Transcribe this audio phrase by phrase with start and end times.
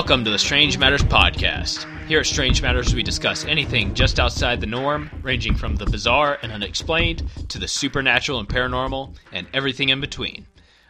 [0.00, 1.84] Welcome to the Strange Matters Podcast.
[2.06, 6.38] Here at Strange Matters, we discuss anything just outside the norm, ranging from the bizarre
[6.40, 10.46] and unexplained to the supernatural and paranormal, and everything in between.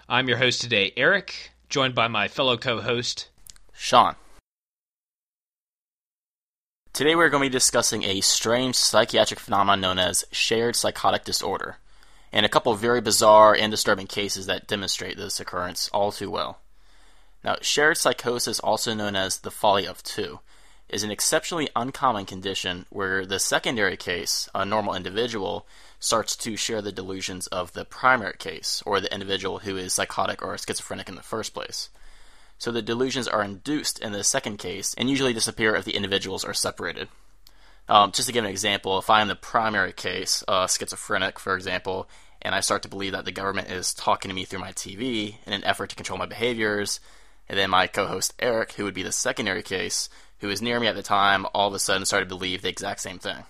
[0.09, 3.31] I'm your host today, Eric, joined by my fellow co host,
[3.73, 4.15] Sean.
[6.93, 11.79] Today we're going to be discussing a strange psychiatric phenomenon known as shared psychotic disorder,
[12.33, 16.31] and a couple of very bizarre and disturbing cases that demonstrate this occurrence all too
[16.31, 16.61] well.
[17.43, 20.41] Now, shared psychosis, also known as the folly of two,
[20.89, 25.67] is an exceptionally uncommon condition where the secondary case, a normal individual,
[26.01, 30.43] starts to share the delusions of the primary case, or the individual who is psychotic
[30.43, 31.89] or schizophrenic in the first place.
[32.59, 36.45] So the delusions are induced in the second case and usually disappear if the individuals
[36.45, 37.09] are separated.
[37.89, 41.55] Um, just to give an example, if I am the primary case, uh, schizophrenic, for
[41.55, 42.09] example,
[42.43, 45.37] and I start to believe that the government is talking to me through my TV
[45.47, 47.01] in an effort to control my behaviors,
[47.51, 50.87] and then my co-host Eric, who would be the secondary case, who was near me
[50.87, 53.43] at the time, all of a sudden started to believe the exact same thing.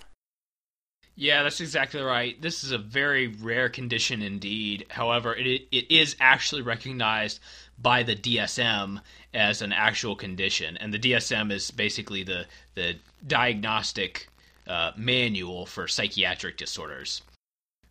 [1.17, 2.41] Yeah, that's exactly right.
[2.41, 4.87] This is a very rare condition indeed.
[4.89, 7.41] However, it it is actually recognized
[7.79, 9.03] by the DSM
[9.35, 14.31] as an actual condition, and the DSM is basically the the diagnostic
[14.67, 17.21] uh, manual for psychiatric disorders.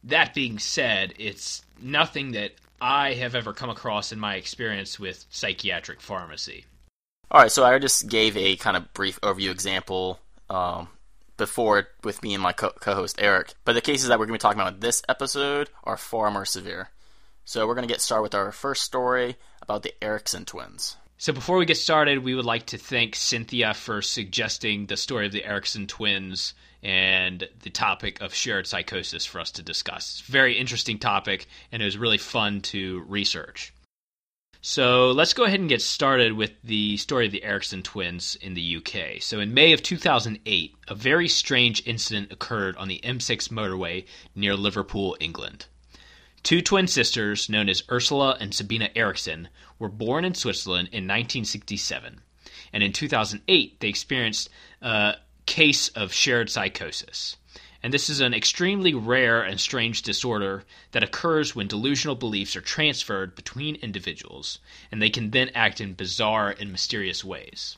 [0.03, 5.25] That being said, it's nothing that I have ever come across in my experience with
[5.29, 6.65] psychiatric pharmacy.
[7.31, 10.87] All right, so I just gave a kind of brief overview example um,
[11.37, 14.41] before with me and my co- host Eric, but the cases that we're going to
[14.41, 16.89] be talking about in this episode are far more severe.
[17.45, 20.97] So we're going to get started with our first story about the Eriksson twins.
[21.17, 25.25] So before we get started, we would like to thank Cynthia for suggesting the story
[25.25, 26.53] of the Eriksson twins
[26.83, 30.19] and the topic of shared psychosis for us to discuss.
[30.19, 33.73] It's a very interesting topic, and it was really fun to research.
[34.61, 38.55] So let's go ahead and get started with the story of the Eriksson twins in
[38.55, 39.21] the UK.
[39.21, 44.55] So in May of 2008, a very strange incident occurred on the M6 motorway near
[44.55, 45.67] Liverpool, England.
[46.43, 49.47] Two twin sisters, known as Ursula and Sabina Eriksson,
[49.77, 52.21] were born in Switzerland in 1967.
[52.73, 54.49] And in 2008, they experienced
[54.81, 55.13] uh,
[55.49, 57.35] case of shared psychosis.
[57.81, 62.61] And this is an extremely rare and strange disorder that occurs when delusional beliefs are
[62.61, 64.59] transferred between individuals,
[64.91, 67.77] and they can then act in bizarre and mysterious ways.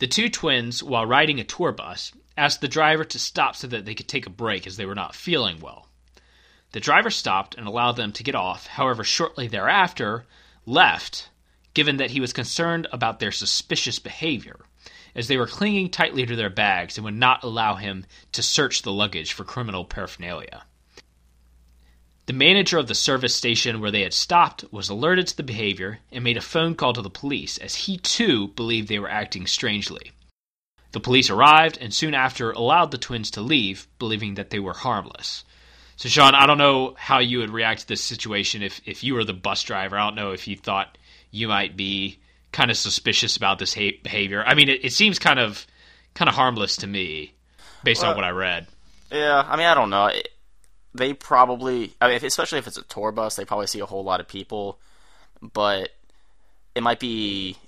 [0.00, 3.84] The two twins, while riding a tour bus, asked the driver to stop so that
[3.84, 5.88] they could take a break as they were not feeling well.
[6.72, 10.26] The driver stopped and allowed them to get off, however, shortly thereafter,
[10.66, 11.28] left,
[11.74, 14.66] given that he was concerned about their suspicious behavior
[15.16, 18.82] as they were clinging tightly to their bags and would not allow him to search
[18.82, 20.62] the luggage for criminal paraphernalia.
[22.26, 26.00] The manager of the service station where they had stopped was alerted to the behavior
[26.12, 29.46] and made a phone call to the police, as he too believed they were acting
[29.46, 30.12] strangely.
[30.92, 34.74] The police arrived and soon after allowed the twins to leave, believing that they were
[34.74, 35.44] harmless.
[35.96, 39.14] So, Sean, I don't know how you would react to this situation if, if you
[39.14, 39.96] were the bus driver.
[39.96, 40.98] I don't know if you thought
[41.30, 42.18] you might be
[42.56, 44.42] kind of suspicious about this ha- behavior.
[44.44, 45.66] I mean, it, it, seems kind of
[46.14, 47.34] kind of harmless to me,
[47.84, 48.66] based well, on what I read.
[49.12, 50.06] Yeah, I mean, I don't know.
[50.06, 50.30] It,
[50.94, 53.86] they probably, I mean, if, especially if it's a tour bus, they probably see a
[53.86, 54.78] whole lot of people.
[55.42, 55.90] But
[56.74, 57.58] it might be.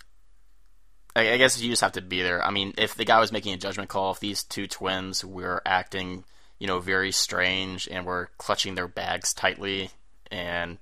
[1.15, 2.43] I, I guess you just have to be there.
[2.43, 5.60] I mean, if the guy was making a judgment call, if these two twins were
[5.66, 6.25] acting,
[6.59, 9.91] you know, very strange and were clutching their bags tightly
[10.31, 10.78] and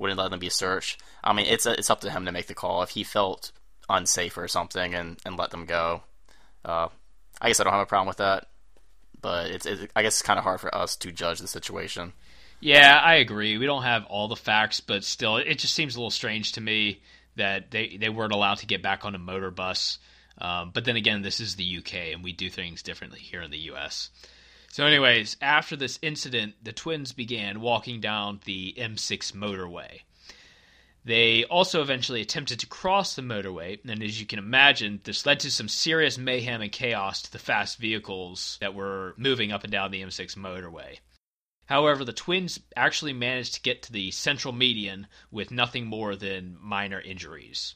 [0.00, 1.00] wouldn't let them be searched.
[1.22, 2.82] I mean, it's it's up to him to make the call.
[2.82, 3.52] If he felt
[3.88, 6.02] unsafe or something and, and let them go,
[6.64, 6.88] uh,
[7.40, 8.46] I guess I don't have a problem with that.
[9.20, 12.14] But it's, I guess it's kind of hard for us to judge the situation.
[12.60, 13.58] Yeah, I agree.
[13.58, 16.60] We don't have all the facts, but still, it just seems a little strange to
[16.60, 17.02] me
[17.36, 19.98] that they they weren't allowed to get back on a motor bus.
[20.38, 23.50] Um, but then again, this is the UK, and we do things differently here in
[23.50, 24.08] the US.
[24.72, 30.02] So, anyways, after this incident, the twins began walking down the M6 motorway.
[31.04, 35.40] They also eventually attempted to cross the motorway, and as you can imagine, this led
[35.40, 39.72] to some serious mayhem and chaos to the fast vehicles that were moving up and
[39.72, 40.98] down the M6 motorway.
[41.66, 46.56] However, the twins actually managed to get to the central median with nothing more than
[46.60, 47.74] minor injuries.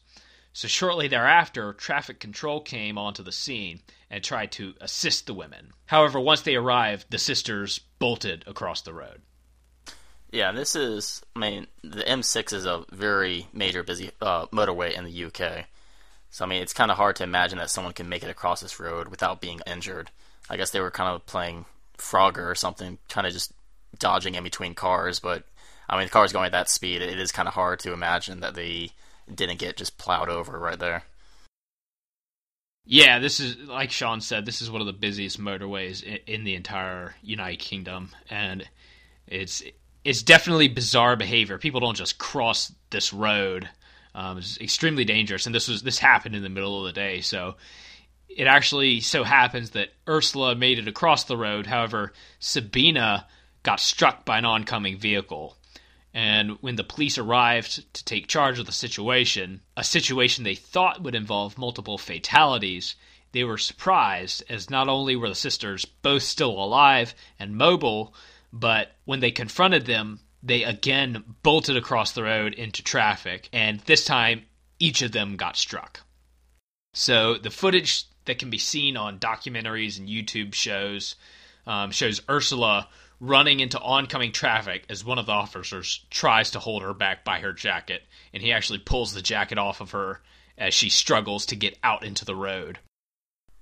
[0.53, 3.81] So shortly thereafter, traffic control came onto the scene
[4.15, 5.73] and tried to assist the women.
[5.87, 9.23] However, once they arrived, the sisters bolted across the road.
[10.31, 15.05] Yeah, this is, I mean, the M6 is a very major busy uh, motorway in
[15.05, 15.67] the UK.
[16.31, 18.61] So, I mean, it's kind of hard to imagine that someone can make it across
[18.61, 20.13] this road without being injured.
[20.49, 21.65] I guess they were kind of playing
[21.99, 23.53] Frogger or something, kind of just
[23.99, 25.19] dodging in between cars.
[25.19, 25.43] But,
[25.89, 28.41] I mean, the cars going at that speed, it is kind of hard to imagine
[28.41, 28.91] that they
[29.33, 31.03] didn't get just plowed over right there.
[32.87, 34.45] Yeah, this is like Sean said.
[34.45, 38.69] This is one of the busiest motorways in, the entire United Kingdom, and
[39.27, 39.63] it's
[40.05, 41.57] it's definitely bizarre behavior.
[41.57, 43.69] People don't just cross this road.
[44.15, 47.23] Um, it's extremely dangerous, and this was this happened in the middle of the day.
[47.23, 47.57] So
[48.29, 51.67] it actually so happens that Ursula made it across the road.
[51.67, 53.27] However, Sabina
[53.63, 55.57] got struck by an oncoming vehicle.
[56.15, 61.03] And when the police arrived to take charge of the situation, a situation they thought
[61.03, 62.95] would involve multiple fatalities,
[63.33, 68.15] they were surprised as not only were the sisters both still alive and mobile,
[68.53, 74.05] but when they confronted them, they again bolted across the road into traffic, and this
[74.05, 74.45] time
[74.79, 76.01] each of them got struck.
[76.93, 81.17] So the footage that can be seen on documentaries and YouTube shows
[81.67, 82.89] um, shows Ursula
[83.27, 87.41] running into oncoming traffic as one of the officers tries to hold her back by
[87.41, 90.21] her jacket, and he actually pulls the jacket off of her
[90.59, 92.79] as she struggles to get out into the road.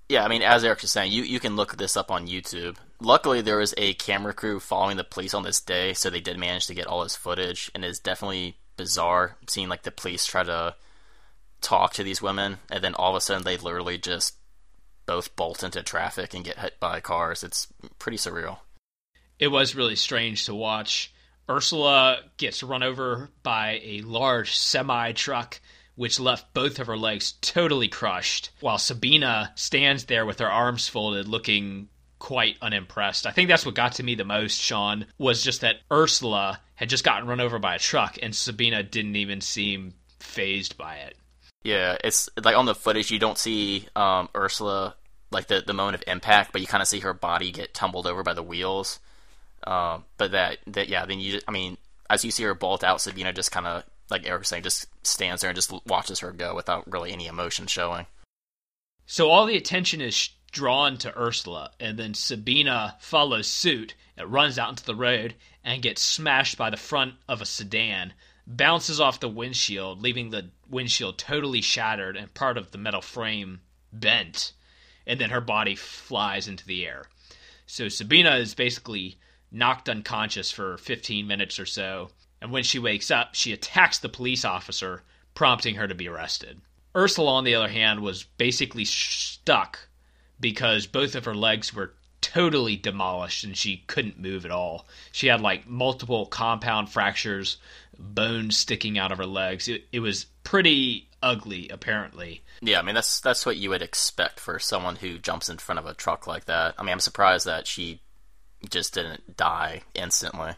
[0.09, 2.77] Yeah, I mean, as Eric was saying, you, you can look this up on YouTube.
[3.01, 6.39] Luckily, there was a camera crew following the police on this day, so they did
[6.39, 10.43] manage to get all this footage, and it's definitely bizarre seeing like the police try
[10.43, 10.75] to
[11.61, 14.37] talk to these women, and then all of a sudden they literally just
[15.07, 17.43] both bolt into traffic and get hit by cars.
[17.43, 17.69] It's
[17.99, 18.59] pretty surreal
[19.43, 21.13] it was really strange to watch.
[21.51, 25.61] Ursula gets run over by a large semi truck,
[25.97, 30.89] which left both of her legs totally crushed, while Sabina stands there with her arms
[30.89, 31.89] folded, looking
[32.21, 33.27] quite unimpressed.
[33.27, 36.89] I think that's what got to me the most, Sean, was just that Ursula had
[36.89, 41.17] just gotten run over by a truck, and Sabina didn't even seem fazed by it.
[41.65, 44.95] Yeah, it's like on the footage, you don't see um, Ursula
[45.33, 48.07] like the the moment of impact, but you kind of see her body get tumbled
[48.07, 49.01] over by the wheels.
[49.65, 51.77] Um, but that that yeah, then you I mean,
[52.11, 54.87] as you see her bolt out, Sabina just kind of like Eric was saying, just
[55.07, 58.07] stands there and just watches her go without really any emotion showing.
[59.07, 64.59] So all the attention is drawn to Ursula, and then Sabina follows suit and runs
[64.59, 68.13] out into the road and gets smashed by the front of a sedan,
[68.47, 73.61] bounces off the windshield, leaving the windshield totally shattered and part of the metal frame
[73.93, 74.53] bent,
[75.07, 77.07] and then her body flies into the air.
[77.67, 79.19] So Sabina is basically
[79.53, 82.11] knocked unconscious for 15 minutes or so,
[82.41, 85.03] and when she wakes up, she attacks the police officer,
[85.35, 86.61] prompting her to be arrested.
[86.97, 89.89] Ursula, on the other hand, was basically stuck
[90.41, 94.87] because both of her legs were totally demolished and she couldn't move at all.
[95.13, 97.59] She had like multiple compound fractures,
[97.99, 99.69] bones sticking out of her legs.
[99.69, 102.43] It, it was pretty ugly, apparently.
[102.61, 105.79] Yeah, I mean that's that's what you would expect for someone who jumps in front
[105.79, 106.75] of a truck like that.
[106.79, 108.01] I mean, I'm surprised that she
[108.71, 110.53] just didn't die instantly.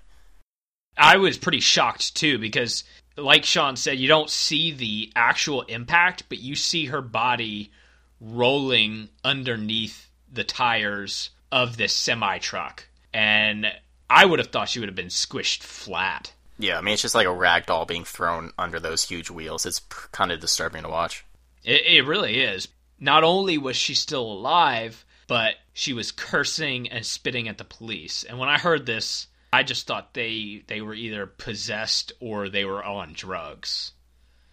[0.97, 2.85] I was pretty shocked too because,
[3.17, 7.73] like Sean said, you don't see the actual impact, but you see her body
[8.21, 12.87] rolling underneath the tires of this semi truck.
[13.13, 13.67] And
[14.09, 16.33] I would have thought she would have been squished flat.
[16.59, 19.67] Yeah, I mean, it's just like a rag doll being thrown under those huge wheels.
[19.67, 19.81] It's
[20.13, 21.25] kind of disturbing to watch.
[21.65, 22.69] It, it really is.
[23.01, 28.25] Not only was she still alive, but she was cursing and spitting at the police.
[28.25, 32.65] And when I heard this, I just thought they they were either possessed or they
[32.65, 33.93] were on drugs.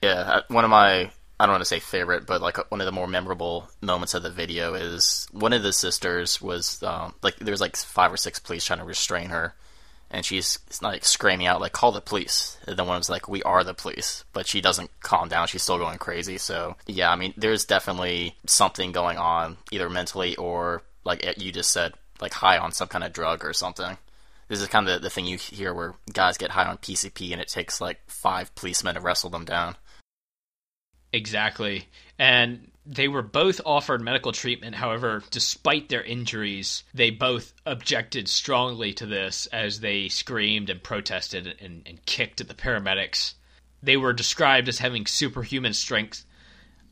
[0.01, 2.92] Yeah, one of my I don't want to say favorite, but like one of the
[2.92, 7.54] more memorable moments of the video is one of the sisters was um, like there
[7.54, 9.56] was like five or six police trying to restrain her,
[10.10, 13.44] and she's like screaming out like "Call the police!" And then one was like "We
[13.44, 15.48] are the police," but she doesn't calm down.
[15.48, 16.38] She's still going crazy.
[16.38, 21.51] So yeah, I mean, there's definitely something going on either mentally or like eh, you
[21.51, 23.98] just said, like high on some kind of drug or something.
[24.48, 27.31] This is kind of the, the thing you hear where guys get high on PCP
[27.31, 29.77] and it takes like five policemen to wrestle them down.
[31.13, 31.88] Exactly.
[32.20, 34.75] And they were both offered medical treatment.
[34.75, 41.55] However, despite their injuries, they both objected strongly to this as they screamed and protested
[41.60, 43.34] and, and kicked at the paramedics.
[43.84, 46.25] They were described as having superhuman strength.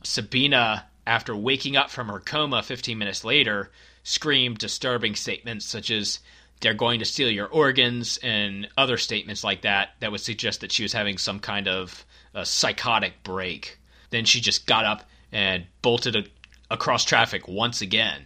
[0.03, 3.71] Sabina, after waking up from her coma 15 minutes later,
[4.09, 6.19] screamed disturbing statements such as,
[6.61, 10.71] they're going to steal your organs and other statements like that that would suggest that
[10.71, 13.79] she was having some kind of a psychotic break.
[14.09, 16.25] Then she just got up and bolted a-
[16.69, 18.25] across traffic once again.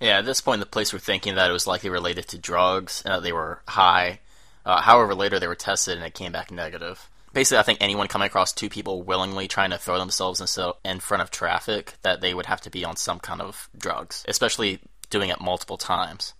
[0.00, 3.02] Yeah, at this point, the police were thinking that it was likely related to drugs,
[3.04, 4.18] and that they were high.
[4.66, 7.08] Uh, however, later they were tested and it came back negative.
[7.32, 10.76] Basically, I think anyone coming across two people willingly trying to throw themselves in, so,
[10.84, 14.24] in front of traffic, that they would have to be on some kind of drugs,
[14.28, 16.34] especially doing it multiple times.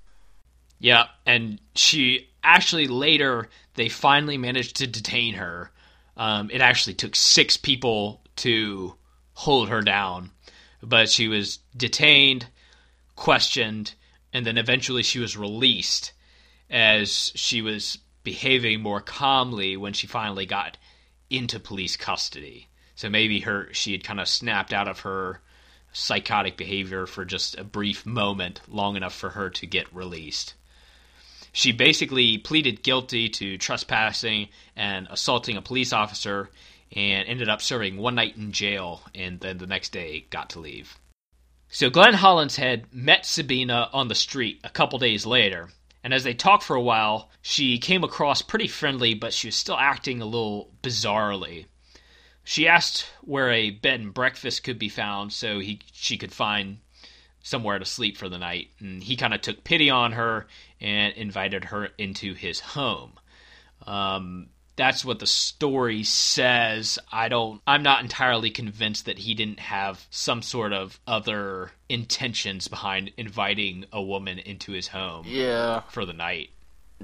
[0.79, 5.71] Yeah, and she actually later, they finally managed to detain her
[6.17, 8.95] Um, it actually took six people to
[9.35, 10.31] hold her down,
[10.83, 12.47] but she was detained,
[13.17, 13.95] questioned,
[14.33, 16.13] and then eventually she was released
[16.71, 20.77] as she was behaving more calmly when she finally got
[21.33, 22.69] into police custody.
[22.95, 25.41] So maybe her she had kind of snapped out of her
[25.93, 30.55] psychotic behavior for just a brief moment, long enough for her to get released.
[31.53, 36.49] She basically pleaded guilty to trespassing and assaulting a police officer
[36.95, 40.61] and ended up serving one night in jail and then the next day got to
[40.61, 40.97] leave.
[41.69, 45.71] So Glenn Hollinshead met Sabina on the street a couple days later,
[46.03, 49.57] and as they talked for a while, she came across pretty friendly, but she was
[49.57, 51.67] still acting a little bizarrely.
[52.45, 56.79] She asked where a bed and breakfast could be found so he she could find
[57.43, 60.47] somewhere to sleep for the night, and he kind of took pity on her
[60.81, 63.13] and invited her into his home.
[63.87, 66.99] Um, that's what the story says.
[67.11, 72.69] I don't I'm not entirely convinced that he didn't have some sort of other intentions
[72.69, 75.25] behind inviting a woman into his home.
[75.27, 75.83] Yeah.
[75.91, 76.51] For the night.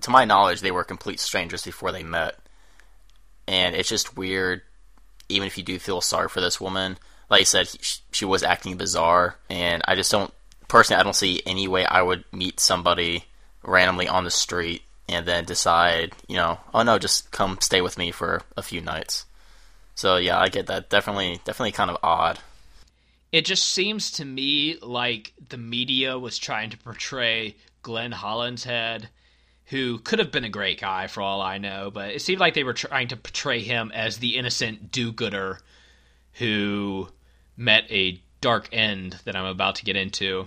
[0.02, 2.36] To my knowledge, they were complete strangers before they met.
[3.46, 4.62] And it's just weird
[5.28, 6.96] even if you do feel sorry for this woman.
[7.28, 7.78] Like I said, he,
[8.12, 10.32] she was acting bizarre and I just don't
[10.68, 13.24] personally I don't see any way I would meet somebody
[13.62, 17.98] randomly on the street and then decide, you know, oh no, just come stay with
[17.98, 19.24] me for a few nights.
[19.94, 20.90] So yeah, I get that.
[20.90, 22.38] Definitely, definitely kind of odd.
[23.32, 29.08] It just seems to me like the media was trying to portray Glenn Hollinshead,
[29.66, 32.54] who could have been a great guy for all I know, but it seemed like
[32.54, 35.60] they were trying to portray him as the innocent do-gooder
[36.34, 37.08] who
[37.56, 40.46] met a dark end that I'm about to get into.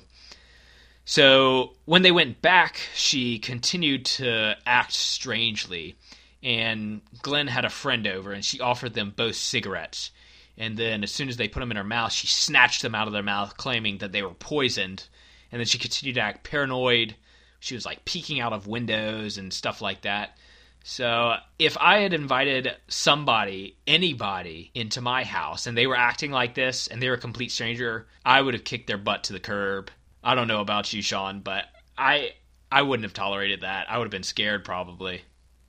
[1.06, 5.96] So when they went back, she continued to act strangely.
[6.44, 10.12] And Glenn had a friend over, and she offered them both cigarettes.
[10.58, 13.08] And then, as soon as they put them in her mouth, she snatched them out
[13.08, 15.08] of their mouth, claiming that they were poisoned.
[15.52, 17.16] And then she continued to act paranoid.
[17.60, 20.38] She was like peeking out of windows and stuff like that.
[20.84, 26.56] So, if I had invited somebody, anybody, into my house and they were acting like
[26.56, 29.40] this and they were a complete stranger, I would have kicked their butt to the
[29.40, 29.92] curb
[30.24, 31.66] I don't know about you, Sean, but
[31.98, 32.32] I
[32.72, 33.90] I wouldn't have tolerated that.
[33.90, 35.24] I would have been scared probably.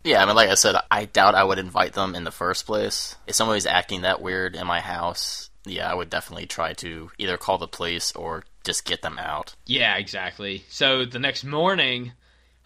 [0.05, 2.67] Yeah, I mean, like I said, I doubt I would invite them in the first
[2.67, 3.15] place.
[3.27, 7.37] If somebody's acting that weird in my house, yeah, I would definitely try to either
[7.37, 9.55] call the police or just get them out.
[9.65, 10.65] Yeah, exactly.
[10.69, 12.13] So the next morning,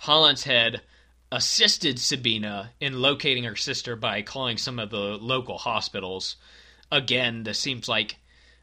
[0.02, 0.80] Hollinshead
[1.30, 6.36] assisted Sabina in locating her sister by calling some of the local hospitals.
[6.90, 8.16] Again, this seems like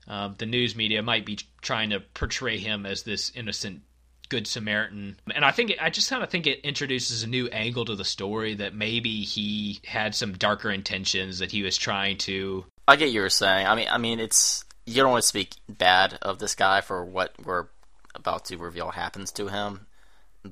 [0.08, 3.82] um, the news media might be trying to portray him as this innocent
[4.30, 5.18] good Samaritan.
[5.34, 8.06] And I think I just kind of think it introduces a new angle to the
[8.06, 12.66] story that maybe he had some darker intentions that he was trying to.
[12.88, 13.68] I get you're saying.
[13.68, 17.06] I mean, I mean, it's you don't want to speak bad of this guy for
[17.06, 17.68] what we're
[18.16, 19.88] about to reveal happens to him,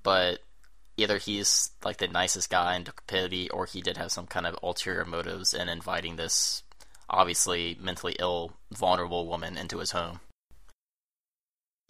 [0.04, 0.40] but
[0.98, 4.58] either he's like the nicest guy in pity, or he did have some kind of
[4.64, 6.64] ulterior motives in inviting this
[7.12, 10.22] obviously mentally ill, vulnerable woman into his home.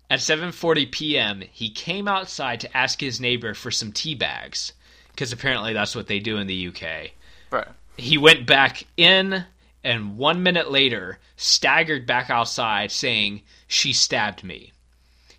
[0.09, 4.73] At 7:40 p.m., he came outside to ask his neighbor for some tea bags,
[5.11, 7.11] because apparently that's what they do in the UK.
[7.49, 7.67] Right.
[7.95, 9.45] He went back in,
[9.83, 14.73] and one minute later, staggered back outside, saying, "She stabbed me."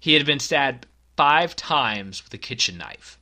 [0.01, 0.87] He had been stabbed
[1.17, 3.19] five times with a kitchen knife.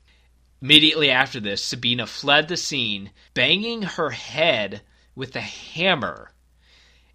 [0.62, 4.82] Immediately after this, Sabina fled the scene, banging her head
[5.14, 6.30] with a hammer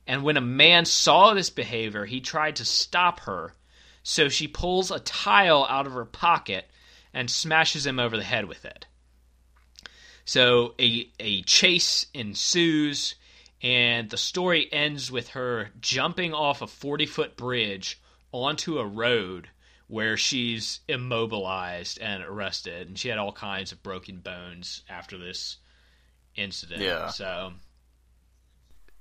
[0.08, 3.54] and when a man saw this behavior, he tried to stop her.
[4.04, 6.70] So she pulls a tile out of her pocket
[7.14, 8.86] and smashes him over the head with it.
[10.26, 13.16] So a, a chase ensues,
[13.62, 18.00] and the story ends with her jumping off a 40 foot bridge
[18.32, 19.50] onto a road
[19.88, 22.88] where she's immobilized and arrested.
[22.88, 25.58] And she had all kinds of broken bones after this
[26.36, 26.82] incident.
[26.82, 27.10] Yeah.
[27.10, 27.54] So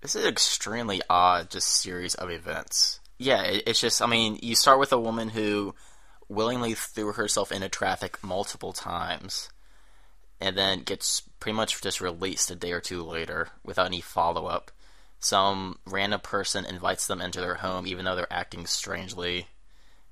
[0.04, 3.00] this is an extremely odd just series of events.
[3.16, 5.75] Yeah, it, it's just I mean, you start with a woman who
[6.28, 9.49] willingly threw herself into traffic multiple times
[10.42, 14.44] and then gets pretty much just released a day or two later without any follow
[14.44, 14.70] up.
[15.20, 19.46] Some random person invites them into their home even though they're acting strangely.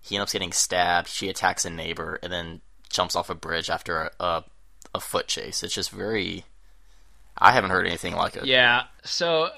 [0.01, 1.09] He ends up getting stabbed.
[1.09, 4.45] She attacks a neighbor and then jumps off a bridge after a, a,
[4.95, 5.63] a foot chase.
[5.63, 6.47] It's just very.
[7.37, 8.47] I haven't heard anything like it.
[8.47, 8.85] Yeah.
[9.05, 9.51] So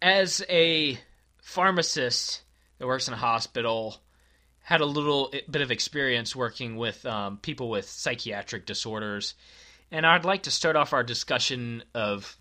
[0.00, 0.98] as a
[1.38, 2.42] pharmacist
[2.78, 3.96] that works in a hospital,
[4.60, 9.34] had a little bit of experience working with um, people with psychiatric disorders.
[9.90, 12.36] And I'd like to start off our discussion of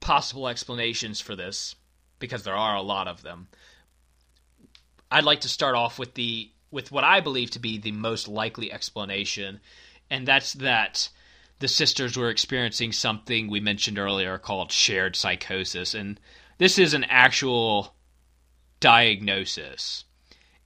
[0.00, 1.74] possible explanations for this
[2.18, 3.48] because there are a lot of them.
[5.10, 8.26] I'd like to start off with the with what I believe to be the most
[8.26, 9.60] likely explanation,
[10.10, 11.08] and that's that
[11.58, 16.18] the sisters were experiencing something we mentioned earlier called shared psychosis, and
[16.58, 17.94] this is an actual
[18.80, 20.04] diagnosis.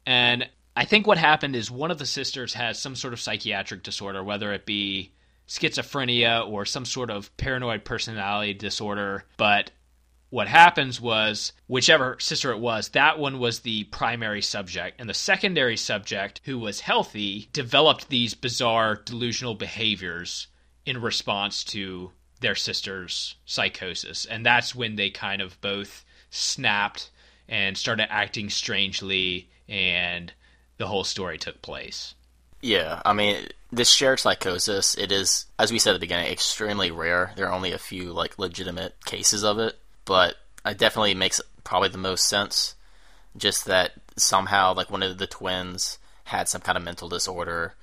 [0.07, 3.83] And I think what happened is one of the sisters has some sort of psychiatric
[3.83, 5.13] disorder, whether it be
[5.49, 9.25] schizophrenia or some sort of paranoid personality disorder.
[9.37, 9.73] But
[10.31, 15.01] what happens was, whichever sister it was, that one was the primary subject.
[15.01, 20.47] And the secondary subject, who was healthy, developed these bizarre delusional behaviors
[20.87, 24.25] in response to their sister's psychosis.
[24.25, 27.11] And that's when they kind of both snapped
[27.49, 30.33] and started acting strangely, and
[30.79, 32.15] the whole story took place.
[32.63, 36.91] Yeah, I mean, this shared psychosis, it is, as we said at the beginning, extremely
[36.91, 37.33] rare.
[37.37, 41.89] There are only a few, like, legitimate cases of it, but it definitely makes probably
[41.89, 42.75] the most sense.
[43.37, 47.75] Just that somehow, like, one of the twins had some kind of mental disorder,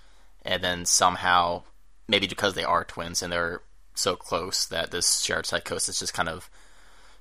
[0.45, 1.63] and then somehow,
[2.07, 3.61] maybe because they are twins and they're
[3.97, 6.49] so close, that this shared psychosis just kind of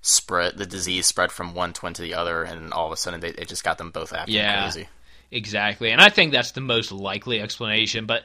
[0.02, 3.20] spread, the disease spread from one twin to the other, and all of a sudden
[3.20, 4.62] they, it just got them both acting Yeah.
[4.62, 4.88] crazy.
[5.30, 5.90] Exactly.
[5.90, 8.24] And I think that's the most likely explanation, but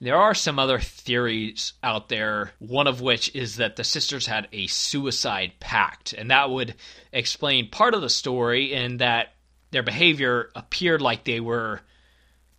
[0.00, 4.48] there are some other theories out there, one of which is that the sisters had
[4.52, 6.74] a suicide pact, and that would
[7.12, 9.32] explain part of the story in that
[9.70, 11.80] their behavior appeared like they were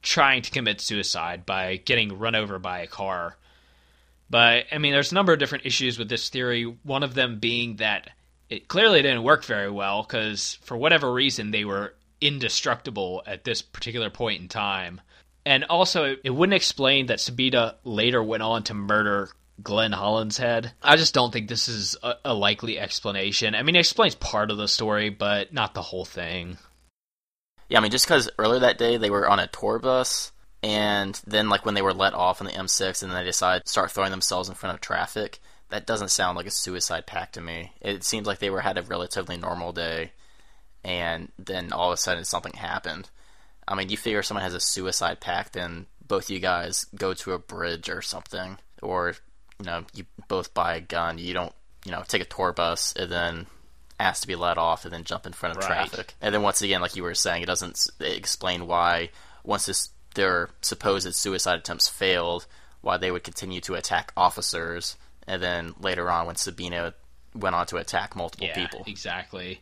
[0.02, 3.38] trying to commit suicide by getting run over by a car.
[4.30, 6.64] But I mean, there's a number of different issues with this theory.
[6.83, 8.09] One of them being that
[8.50, 13.62] it clearly didn't work very well because for whatever reason they were indestructible at this
[13.62, 15.01] particular point in time.
[15.46, 19.29] And also, it, wouldn't explain that Sabina later went on to murder
[19.62, 20.72] Glenn Hollinshead.
[20.81, 23.53] I just don't think this is a, a likely explanation.
[23.53, 26.57] I mean, it explains part of the story, but not the whole thing.
[27.68, 30.31] Yeah, I mean, just because earlier that day they were on a tour bus,
[30.64, 33.66] and then like when they were let off on the M6, and then they decided
[33.66, 37.34] to start throwing themselves in front of traffic, that doesn't sound like a suicide pact
[37.34, 37.74] to me.
[37.82, 40.12] It seems like they were had a relatively normal day,
[40.84, 43.10] and then all of a sudden something happened.
[43.68, 47.14] I mean, you figure if someone has a suicide pact, and both you guys go
[47.14, 49.16] to a bridge or something, or
[49.60, 51.18] you know, you both buy a gun.
[51.18, 51.54] You don't,
[51.86, 53.48] you know, take a tour bus and then
[54.00, 55.88] ask to be let off and then jump in front of Right.
[55.90, 56.16] traffic.
[56.22, 59.10] And then once again, like you were saying, it doesn't explain why
[59.44, 62.46] once this their supposed suicide attempts failed,
[62.82, 64.98] why they would continue to attack officers,
[65.28, 66.94] and then later on when Sabina
[67.34, 68.84] went on to attack multiple Yeah, people.
[68.88, 69.62] exactly.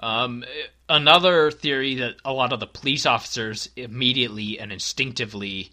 [0.00, 0.44] Um,
[0.88, 5.70] another theory that a lot of the police officers immediately and instinctively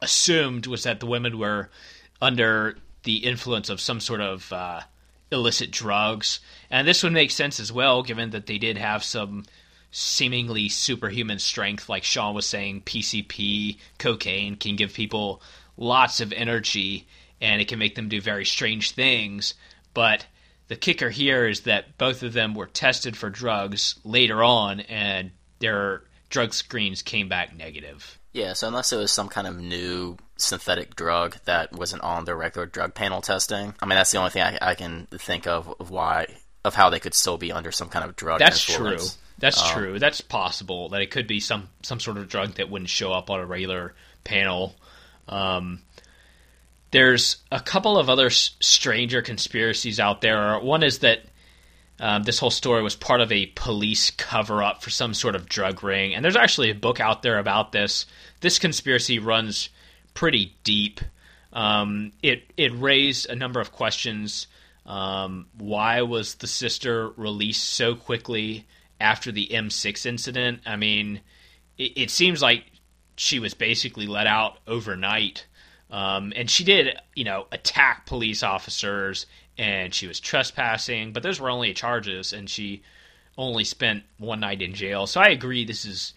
[0.00, 1.70] assumed was that the women were
[2.22, 4.80] under the influence of some sort of uh,
[5.30, 9.44] illicit drugs, and this would make sense as well, given that they did have some
[9.98, 11.88] seemingly superhuman strength.
[11.88, 15.40] Like Sean was saying, PCP, cocaine can give people
[15.78, 17.06] lots of energy,
[17.40, 19.54] and it can make them do very strange things,
[19.94, 20.26] but
[20.68, 25.30] the kicker here is that both of them were tested for drugs later on, and
[25.60, 28.18] their drug screens came back negative.
[28.34, 32.36] Yeah, so unless it was some kind of new synthetic drug that wasn't on their
[32.36, 35.74] regular drug panel testing, I mean that's the only thing I, I can think of
[35.80, 36.26] of why
[36.66, 38.38] of how they could still be under some kind of drug.
[38.40, 39.12] That's influence.
[39.14, 39.20] true.
[39.38, 39.98] That's Um, true.
[39.98, 43.30] That's possible that it could be some some sort of drug that wouldn't show up
[43.30, 44.74] on a regular panel.
[45.28, 45.82] Um,
[46.90, 50.58] there's a couple of other s- stranger conspiracies out there.
[50.60, 51.20] One is that
[51.98, 55.48] um, this whole story was part of a police cover up for some sort of
[55.48, 58.06] drug ring, and there's actually a book out there about this.
[58.40, 59.68] This conspiracy runs
[60.14, 61.00] pretty deep.
[61.52, 64.46] Um, it it raised a number of questions.
[64.86, 68.66] Um, why was the sister released so quickly
[69.00, 70.60] after the M6 incident?
[70.64, 71.20] I mean,
[71.76, 72.64] it, it seems like
[73.16, 75.46] she was basically let out overnight.
[75.90, 79.26] Um, and she did, you know, attack police officers
[79.58, 82.82] and she was trespassing, but those were only charges and she
[83.38, 85.06] only spent one night in jail.
[85.06, 86.14] So I agree this is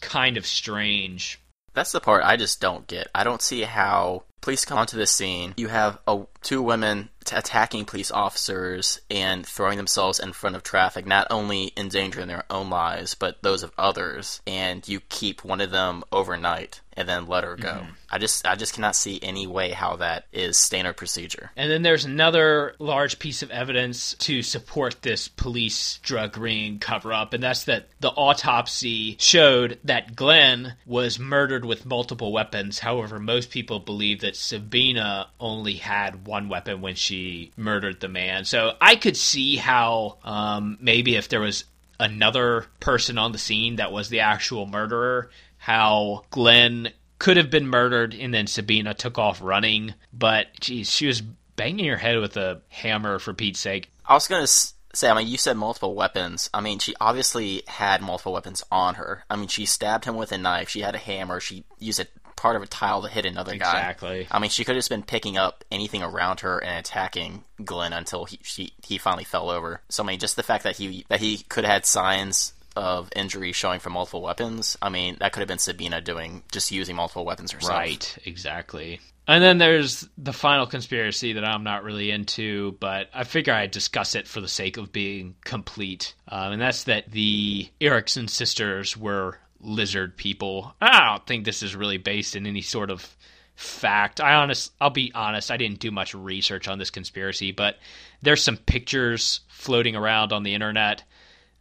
[0.00, 1.40] kind of strange.
[1.74, 3.08] That's the part I just don't get.
[3.14, 5.54] I don't see how police come onto the scene.
[5.56, 10.62] You have a, two women t- attacking police officers and throwing themselves in front of
[10.62, 14.40] traffic, not only endangering their own lives, but those of others.
[14.46, 16.80] And you keep one of them overnight.
[16.96, 17.68] And then let her go.
[17.68, 17.90] Mm-hmm.
[18.10, 21.50] I just I just cannot see any way how that is standard procedure.
[21.56, 27.12] And then there's another large piece of evidence to support this police drug ring cover
[27.12, 32.78] up, and that's that the autopsy showed that Glenn was murdered with multiple weapons.
[32.78, 38.44] However, most people believe that Sabina only had one weapon when she murdered the man.
[38.44, 41.64] So I could see how um, maybe if there was
[41.98, 45.30] another person on the scene that was the actual murderer,
[45.64, 49.94] how Glenn could have been murdered and then Sabina took off running.
[50.12, 53.90] But geez, she was banging her head with a hammer for Pete's sake.
[54.04, 56.50] I was gonna say, I mean, you said multiple weapons.
[56.52, 59.24] I mean, she obviously had multiple weapons on her.
[59.30, 60.68] I mean, she stabbed him with a knife.
[60.68, 61.40] She had a hammer.
[61.40, 63.70] She used a part of a tile to hit another guy.
[63.70, 64.26] Exactly.
[64.30, 67.94] I mean, she could have just been picking up anything around her and attacking Glenn
[67.94, 69.80] until he she, he finally fell over.
[69.88, 73.08] So I mean, just the fact that he that he could have had signs of
[73.14, 74.76] injury showing from multiple weapons.
[74.82, 77.78] I mean, that could have been Sabina doing just using multiple weapons herself.
[77.78, 79.00] Right, exactly.
[79.26, 83.70] And then there's the final conspiracy that I'm not really into, but I figure I'd
[83.70, 86.14] discuss it for the sake of being complete.
[86.28, 90.74] Um, and that's that the Eriksson sisters were lizard people.
[90.80, 93.16] I don't think this is really based in any sort of
[93.54, 94.20] fact.
[94.20, 97.78] I honest I'll be honest, I didn't do much research on this conspiracy, but
[98.20, 101.02] there's some pictures floating around on the internet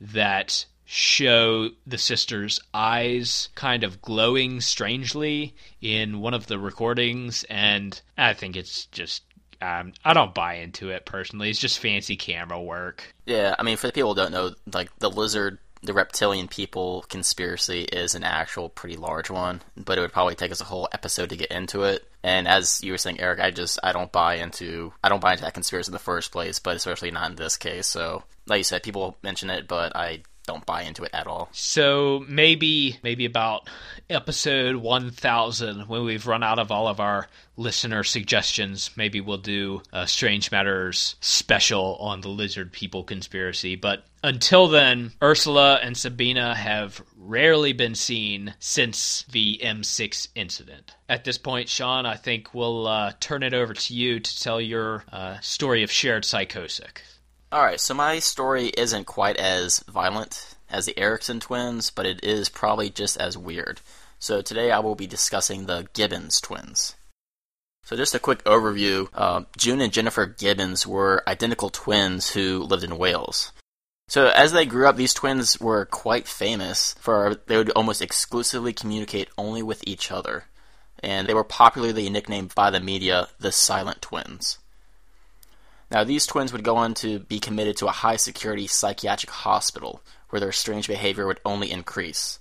[0.02, 8.00] that show the sister's eyes kind of glowing strangely in one of the recordings, and
[8.18, 9.24] I think it's just.
[9.60, 11.50] Um, I don't buy into it personally.
[11.50, 13.14] It's just fancy camera work.
[13.26, 17.06] Yeah, I mean, for the people who don't know, like the lizard the reptilian people
[17.10, 20.88] conspiracy is an actual pretty large one, but it would probably take us a whole
[20.94, 22.08] episode to get into it.
[22.24, 25.32] And as you were saying, Eric, I just I don't buy into I don't buy
[25.32, 27.88] into that conspiracy in the first place, but especially not in this case.
[27.88, 31.50] So, like you said, people mention it, but I don't buy into it at all.
[31.52, 33.70] So maybe maybe about
[34.10, 39.82] episode 1000 when we've run out of all of our listener suggestions, maybe we'll do
[39.92, 43.76] a Strange Matters special on the lizard people conspiracy.
[43.76, 50.96] But until then, Ursula and Sabina have rarely been seen since the M6 incident.
[51.08, 54.60] At this point, Sean, I think we'll uh, turn it over to you to tell
[54.60, 56.92] your uh, story of shared psychosis.
[57.54, 62.50] Alright, so my story isn't quite as violent as the Eriksson twins, but it is
[62.50, 63.80] probably just as weird.
[64.18, 66.96] So today I will be discussing the Gibbons twins.
[67.84, 69.08] So just a quick overview.
[69.14, 73.52] Uh, June and Jennifer Gibbons were identical twins who lived in Wales.
[74.08, 78.74] So as they grew up, these twins were quite famous for they would almost exclusively
[78.74, 80.46] communicate only with each other,
[81.04, 84.58] and they were popularly nicknamed by the media the Silent Twins.
[85.94, 90.02] Now, these twins would go on to be committed to a high security psychiatric hospital
[90.30, 92.40] where their strange behavior would only increase.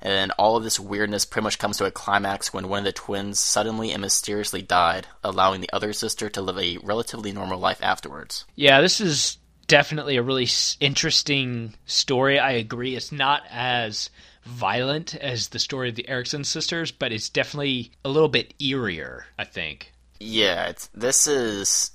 [0.00, 2.92] And all of this weirdness pretty much comes to a climax when one of the
[2.92, 7.82] twins suddenly and mysteriously died, allowing the other sister to live a relatively normal life
[7.82, 8.46] afterwards.
[8.56, 9.36] Yeah, this is
[9.66, 10.48] definitely a really
[10.80, 12.38] interesting story.
[12.38, 12.96] I agree.
[12.96, 14.08] It's not as
[14.44, 19.24] violent as the story of the Eriksson sisters, but it's definitely a little bit eerier,
[19.38, 19.92] I think.
[20.20, 21.90] Yeah, this is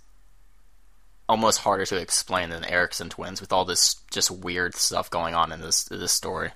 [1.30, 5.36] almost harder to explain than the Eriksson twins with all this just weird stuff going
[5.36, 6.52] on in this this story.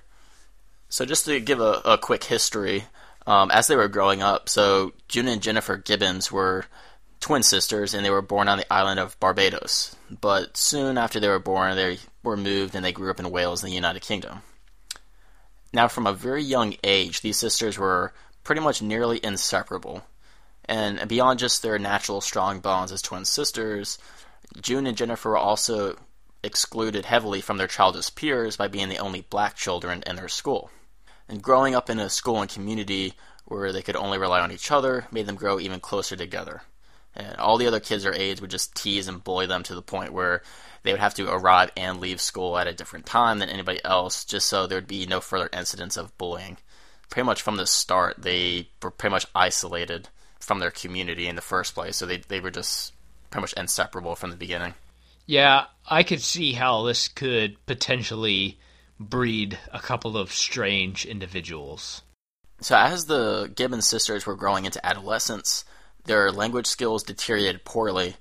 [0.88, 2.84] So just to give a, a quick history,
[3.26, 6.66] um, as they were growing up, so June and Jennifer Gibbons were
[7.20, 9.96] twin sisters, and they were born on the island of Barbados.
[10.20, 13.62] But soon after they were born, they were moved and they grew up in Wales
[13.62, 14.42] in the United Kingdom.
[15.72, 18.12] Now, from a very young age, these sisters were
[18.44, 20.04] pretty much nearly inseparable.
[20.66, 23.98] And beyond just their natural strong bonds as twin sisters,
[24.60, 25.96] June and Jennifer were also
[26.42, 30.70] excluded heavily from their childhood peers by being the only black children in their school.
[31.28, 33.14] And growing up in a school and community
[33.46, 36.62] where they could only rely on each other made them grow even closer together.
[37.14, 39.82] And all the other kids their age would just tease and bully them to the
[39.82, 40.42] point where
[40.82, 44.24] they would have to arrive and leave school at a different time than anybody else
[44.24, 46.58] just so there would be no further incidents of bullying.
[47.08, 50.08] Pretty much from the start, they were pretty much isolated
[50.40, 52.92] from their community in the first place, so they, they were just
[53.34, 54.74] pretty much inseparable from the beginning.
[55.26, 58.60] Yeah, I could see how this could potentially
[59.00, 62.02] breed a couple of strange individuals.
[62.60, 65.64] So, as the Gibbons sisters were growing into adolescence,
[66.04, 68.14] their language skills deteriorated poorly,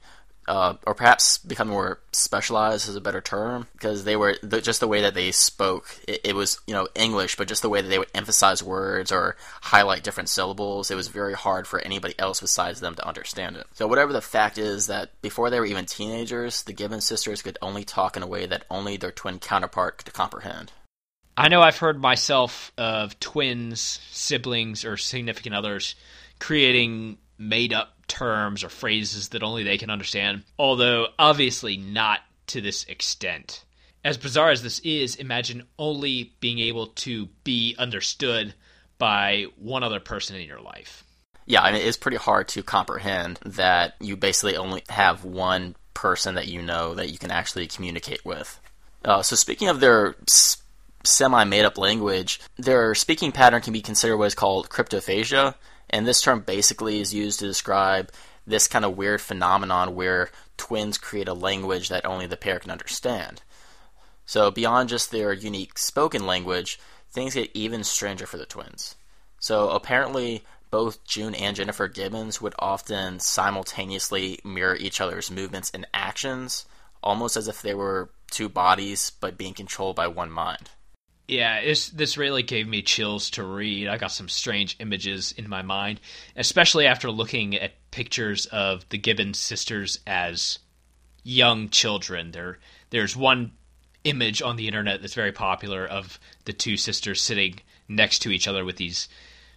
[0.47, 4.79] uh, or perhaps become more specialized is a better term because they were the, just
[4.79, 5.97] the way that they spoke.
[6.07, 9.11] It, it, was you know English, but just the way that they would emphasize words
[9.11, 13.55] or highlight different syllables, it was very hard for anybody else besides them to understand
[13.55, 13.67] it.
[13.73, 17.57] So whatever the fact is that before they were even teenagers, the Gibbon sisters could
[17.61, 20.71] only talk in a way that only their twin counterpart could comprehend.
[21.35, 25.95] I know I've heard myself of twins, siblings, or significant others
[26.39, 32.61] creating made up terms or phrases that only they can understand, although obviously not to
[32.61, 33.63] this extent.
[34.03, 38.53] As bizarre as this is, imagine only being able to be understood
[38.97, 41.03] by one other person in your life.
[41.45, 46.35] Yeah, I mean, it's pretty hard to comprehend that you basically only have one person
[46.35, 48.59] that you know that you can actually communicate with.
[49.03, 50.15] Uh, so, speaking of their
[51.03, 55.55] semi made up language, their speaking pattern can be considered what is called cryptophasia,
[55.93, 58.11] and this term basically is used to describe
[58.47, 62.71] this kind of weird phenomenon where twins create a language that only the pair can
[62.71, 63.43] understand.
[64.25, 66.79] So, beyond just their unique spoken language,
[67.11, 68.95] things get even stranger for the twins.
[69.39, 75.85] So, apparently, both June and Jennifer Gibbons would often simultaneously mirror each other's movements and
[75.93, 76.65] actions,
[77.03, 80.71] almost as if they were two bodies but being controlled by one mind.
[81.27, 83.87] Yeah, this really gave me chills to read.
[83.87, 86.01] I got some strange images in my mind,
[86.35, 90.59] especially after looking at pictures of the Gibbons sisters as
[91.23, 92.31] young children.
[92.31, 92.59] There,
[92.89, 93.53] there's one
[94.03, 98.47] image on the internet that's very popular of the two sisters sitting next to each
[98.47, 99.07] other with these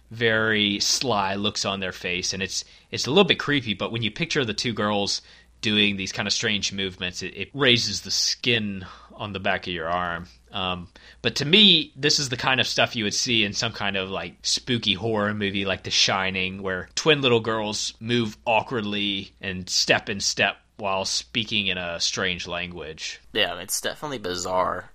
[0.09, 3.73] very sly looks on their face, and it's it's a little bit creepy.
[3.73, 5.21] But when you picture the two girls
[5.59, 8.85] doing these kind of strange movements, it, it raises the skin
[9.17, 10.27] on the back of your arm.
[10.51, 10.87] Um,
[11.21, 13.97] but to me, this is the kind of stuff you would see in some kind
[13.97, 19.69] of like spooky horror movie like The Shining, where twin little girls move awkwardly and
[19.69, 23.19] step in step while speaking in a strange language.
[23.33, 24.91] Yeah, it's definitely bizarre.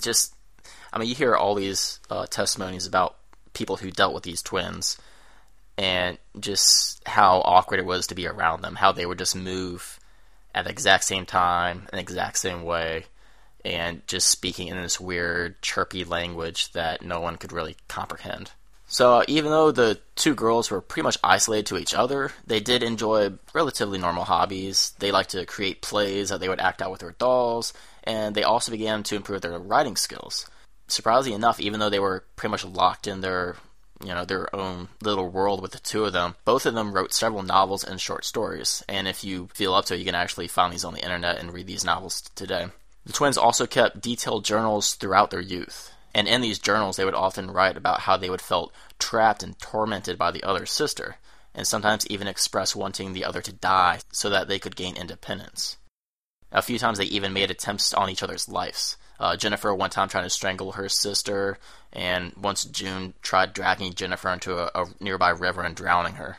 [0.00, 0.34] Just,
[0.92, 3.16] I mean, you hear all these uh, testimonies about
[3.52, 4.96] people who dealt with these twins
[5.76, 9.98] and just how awkward it was to be around them, how they would just move
[10.54, 13.06] at the exact same time, in the exact same way
[13.64, 18.50] and just speaking in this weird, chirpy language that no one could really comprehend.
[18.86, 22.82] So, even though the two girls were pretty much isolated to each other, they did
[22.82, 24.92] enjoy relatively normal hobbies.
[24.98, 27.72] They liked to create plays that they would act out with their dolls,
[28.04, 30.48] and they also began to improve their writing skills.
[30.86, 33.56] Surprisingly enough, even though they were pretty much locked in their
[34.02, 36.34] you know their own little world with the two of them.
[36.44, 39.94] Both of them wrote several novels and short stories, and if you feel up to
[39.94, 42.66] it, you can actually find these on the internet and read these novels today.
[43.06, 47.14] The twins also kept detailed journals throughout their youth, and in these journals they would
[47.14, 51.16] often write about how they would felt trapped and tormented by the other sister,
[51.54, 55.76] and sometimes even express wanting the other to die so that they could gain independence.
[56.50, 58.96] A few times they even made attempts on each other's lives.
[59.20, 61.58] Uh, Jennifer one time trying to strangle her sister,
[61.92, 66.38] and once June tried dragging Jennifer into a, a nearby river and drowning her.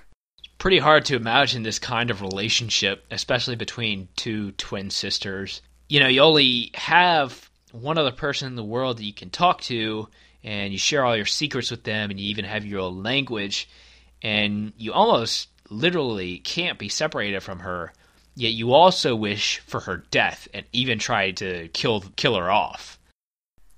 [0.58, 6.08] Pretty hard to imagine this kind of relationship, especially between two twin sisters you know,
[6.08, 10.08] you only have one other person in the world that you can talk to,
[10.43, 13.69] and you share all your secrets with them, and you even have your own language,
[14.21, 17.91] and you almost literally can't be separated from her.
[18.36, 23.00] Yet you also wish for her death, and even try to kill kill her off.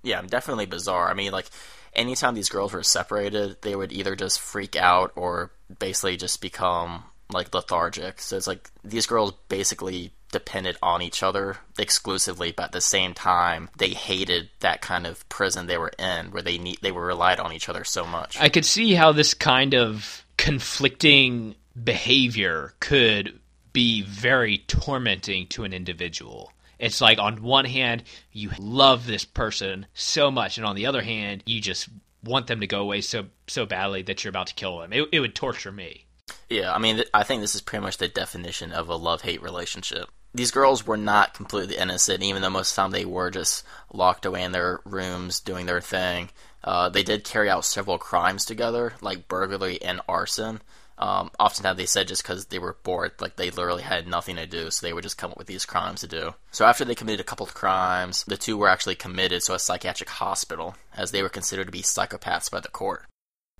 [0.04, 1.10] Yeah, definitely bizarre.
[1.10, 1.48] I mean, like
[1.94, 7.04] anytime these girls were separated, they would either just freak out or basically just become
[7.32, 8.22] like lethargic.
[8.22, 13.14] So it's like these girls basically depended on each other exclusively, but at the same
[13.14, 17.06] time, they hated that kind of prison they were in, where they need they were
[17.06, 18.38] relied on each other so much.
[18.40, 23.40] I could see how this kind of conflicting behavior could
[23.74, 26.52] be very tormenting to an individual.
[26.80, 31.02] It's like on one hand, you love this person so much, and on the other
[31.02, 31.90] hand, you just
[32.24, 34.94] want them to go away so so badly that you're about to kill them.
[34.94, 36.06] It, it would torture me.
[36.50, 39.42] Yeah, I mean, I think this is pretty much the definition of a love hate
[39.42, 43.32] relationship these girls were not completely innocent, even though most of the time they were
[43.32, 46.30] just locked away in their rooms doing their thing.
[46.64, 50.62] Uh, they did carry out several crimes together, like burglary and arson.
[51.00, 54.48] Um, oftentimes they said just because they were bored, like they literally had nothing to
[54.48, 56.34] do, so they would just come up with these crimes to do.
[56.52, 59.60] So after they committed a couple of crimes, the two were actually committed to a
[59.60, 63.06] psychiatric hospital, as they were considered to be psychopaths by the court.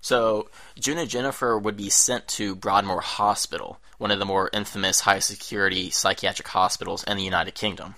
[0.02, 5.02] So June and Jennifer would be sent to Broadmoor Hospital, one of the more infamous
[5.02, 7.96] high security psychiatric hospitals in the United Kingdom.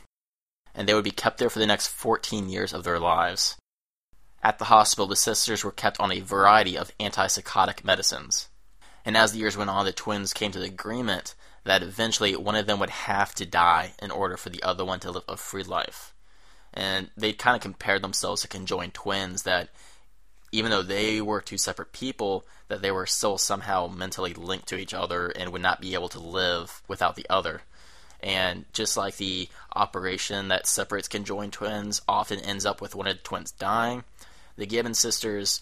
[0.74, 3.58] And they would be kept there for the next 14 years of their lives.
[4.42, 8.48] At the hospital, the sisters were kept on a variety of antipsychotic medicines.
[9.04, 11.36] And as the years went on, the twins came to the agreement
[11.66, 15.00] that eventually one of them would have to die in order for the other one
[15.02, 16.14] to live a free life.
[16.74, 19.70] And they kind of compared themselves to conjoined twins that
[20.52, 24.78] even though they were two separate people, that they were still somehow mentally linked to
[24.78, 27.62] each other and would not be able to live without the other.
[28.22, 33.18] And just like the operation that separates conjoined twins often ends up with one of
[33.18, 34.04] the twins dying,
[34.58, 35.62] the Gibbons sisters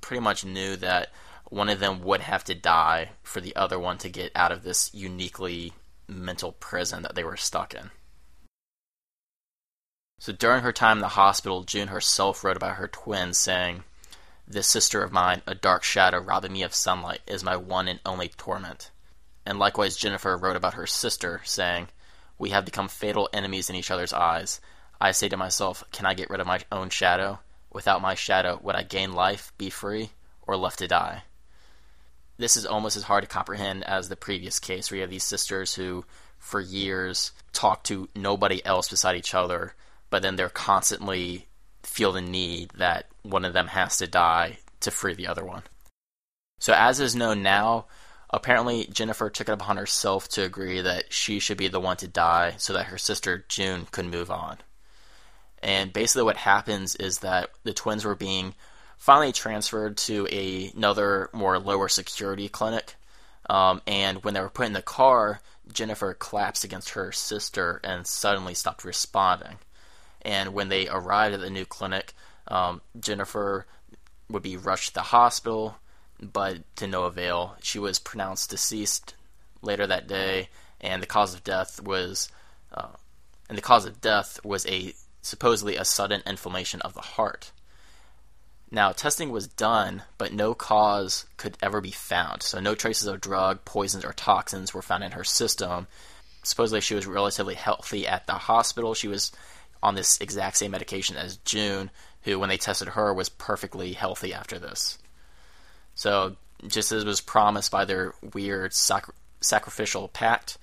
[0.00, 1.10] pretty much knew that
[1.44, 4.62] one of them would have to die for the other one to get out of
[4.62, 5.72] this uniquely
[6.08, 7.90] mental prison that they were stuck in.
[10.18, 13.84] So during her time in the hospital, June herself wrote about her twins, saying,
[14.52, 18.00] This sister of mine, a dark shadow robbing me of sunlight, is my one and
[18.04, 18.90] only torment.
[19.46, 21.88] And likewise, Jennifer wrote about her sister, saying,
[22.38, 24.60] We have become fatal enemies in each other's eyes.
[25.00, 27.40] I say to myself, Can I get rid of my own shadow?
[27.72, 30.10] Without my shadow, would I gain life, be free,
[30.46, 31.22] or left to die?
[32.38, 35.22] this is almost as hard to comprehend as the previous case where you have these
[35.22, 36.04] sisters who
[36.38, 39.74] for years talk to nobody else beside each other
[40.10, 41.46] but then they're constantly
[41.92, 45.62] feel the need that one of them has to die to free the other one
[46.58, 47.86] so as is known now
[48.30, 52.08] apparently jennifer took it upon herself to agree that she should be the one to
[52.08, 54.58] die so that her sister june could move on
[55.62, 58.54] and basically what happens is that the twins were being
[59.02, 62.94] finally transferred to a, another more lower security clinic.
[63.50, 65.40] Um, and when they were put in the car,
[65.72, 69.58] Jennifer collapsed against her sister and suddenly stopped responding.
[70.22, 72.14] And when they arrived at the new clinic,
[72.48, 73.66] um, Jennifer
[74.28, 75.76] would be rushed to the hospital,
[76.20, 77.56] but to no avail.
[77.62, 79.14] She was pronounced deceased
[79.60, 80.48] later that day,
[80.80, 82.30] and the cause of death was,
[82.72, 82.88] uh,
[83.48, 87.52] and the cause of death was a supposedly a sudden inflammation of the heart.
[88.70, 92.42] Now, testing was done, but no cause could ever be found.
[92.42, 95.88] So, no traces of drug, poisons, or toxins were found in her system.
[96.42, 98.94] Supposedly, she was relatively healthy at the hospital.
[98.94, 99.30] She was
[99.82, 101.90] on this exact same medication as June,
[102.22, 104.98] who, when they tested her, was perfectly healthy after this.
[105.94, 110.58] So, just as was promised by their weird sac- sacrificial pact,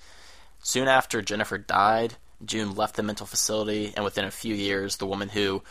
[0.62, 5.06] soon after Jennifer died, June left the mental facility, and within a few years, the
[5.06, 5.62] woman who,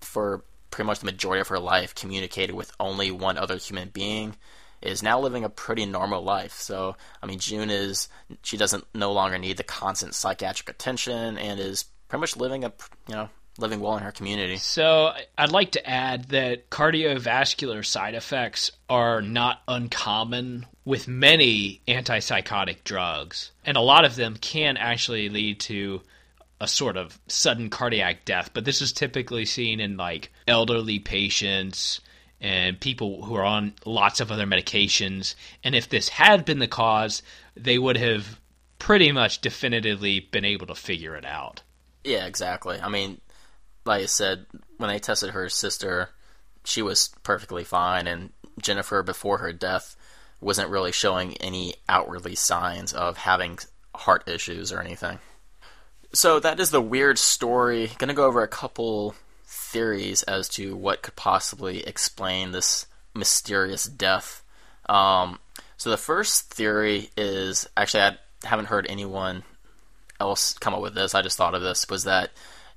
[0.00, 4.36] for pretty much the majority of her life communicated with only one other human being
[4.82, 6.52] is now living a pretty normal life.
[6.52, 8.08] So, I mean, June is
[8.42, 12.72] she doesn't no longer need the constant psychiatric attention and is pretty much living a
[13.08, 14.58] you know living well in her community.
[14.58, 22.84] So, I'd like to add that cardiovascular side effects are not uncommon with many antipsychotic
[22.84, 26.02] drugs, and a lot of them can actually lead to
[26.60, 32.00] a sort of sudden cardiac death, but this is typically seen in like elderly patients
[32.40, 35.34] and people who are on lots of other medications.
[35.64, 37.22] And if this had been the cause,
[37.56, 38.40] they would have
[38.78, 41.62] pretty much definitively been able to figure it out.
[42.06, 42.80] Yeah, exactly.
[42.80, 43.20] I mean,
[43.84, 44.46] like I said,
[44.78, 46.10] when they tested her sister,
[46.64, 49.96] she was perfectly fine, and Jennifer, before her death,
[50.40, 53.58] wasn't really showing any outwardly signs of having
[53.94, 55.18] heart issues or anything.
[56.12, 57.90] So that is the weird story.
[57.98, 59.14] Going to go over a couple
[59.44, 64.42] theories as to what could possibly explain this mysterious death.
[64.88, 65.40] Um,
[65.76, 69.42] so the first theory is actually I haven't heard anyone
[70.20, 71.14] else come up with this.
[71.14, 72.30] I just thought of this was that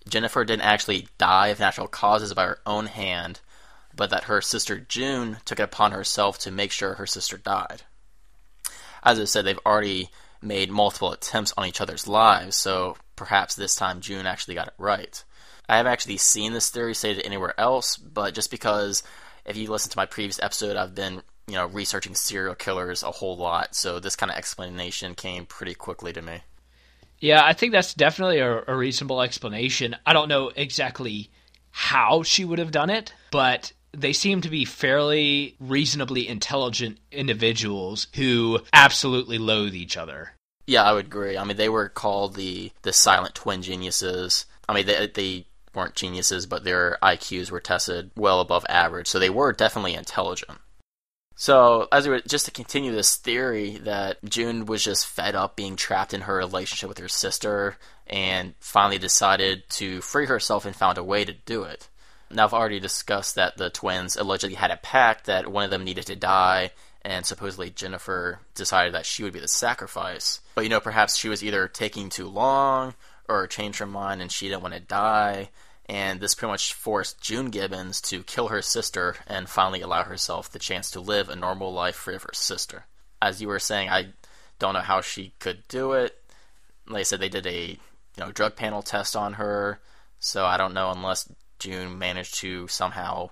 [0.08, 3.42] Jennifer didn't actually die of natural causes by her own hand,
[3.96, 7.84] but that her sister June took it upon herself to make sure her sister died.
[9.04, 10.10] As I said, they've already
[10.42, 14.74] made multiple attempts on each other's lives, so perhaps this time June actually got it
[14.78, 15.24] right.
[15.68, 19.04] I haven't actually seen this theory stated anywhere else, but just because
[19.46, 23.12] if you listen to my previous episode, I've been you know researching serial killers a
[23.12, 26.42] whole lot, so this kind of explanation came pretty quickly to me.
[27.22, 29.96] Yeah, I think that's definitely a, a reasonable explanation.
[30.06, 31.30] I don't know exactly
[31.72, 38.08] how she would have done it, but they seem to be fairly reasonably intelligent individuals
[38.16, 40.34] who absolutely loathe each other.
[40.68, 41.38] Yeah, I would agree.
[41.38, 44.46] I mean, they were called the the silent twin geniuses.
[44.68, 49.18] I mean, they they weren't geniuses, but their IQs were tested well above average, so
[49.18, 50.60] they were definitely intelligent.
[51.42, 55.56] So, as we were, just to continue this theory that June was just fed up
[55.56, 60.76] being trapped in her relationship with her sister and finally decided to free herself and
[60.76, 61.88] found a way to do it.
[62.30, 65.86] Now, I've already discussed that the twins allegedly had a pact that one of them
[65.86, 66.72] needed to die,
[67.04, 70.42] and supposedly Jennifer decided that she would be the sacrifice.
[70.56, 72.96] But you know, perhaps she was either taking too long
[73.30, 75.52] or changed her mind and she didn't want to die.
[75.90, 80.52] And this pretty much forced June Gibbons to kill her sister and finally allow herself
[80.52, 82.86] the chance to live a normal life free of her sister.
[83.20, 84.14] As you were saying, I
[84.60, 86.16] don't know how she could do it.
[86.88, 87.78] Like I said, they did a you
[88.20, 89.80] know drug panel test on her,
[90.20, 93.32] so I don't know unless June managed to somehow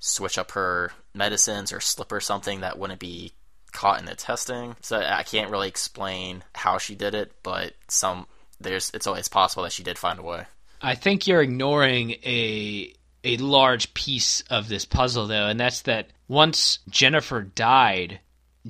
[0.00, 3.32] switch up her medicines or slip her something that wouldn't be
[3.72, 4.74] caught in the testing.
[4.80, 8.26] So I can't really explain how she did it, but some
[8.60, 10.46] there's it's always possible that she did find a way.
[10.80, 16.10] I think you're ignoring a a large piece of this puzzle, though, and that's that
[16.28, 18.20] once Jennifer died,